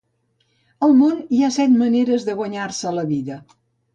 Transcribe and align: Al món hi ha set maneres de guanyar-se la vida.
Al 0.85 0.95
món 1.01 1.19
hi 1.35 1.41
ha 1.43 1.51
set 1.59 1.75
maneres 1.83 2.27
de 2.29 2.37
guanyar-se 2.39 2.97
la 2.99 3.07
vida. 3.15 3.37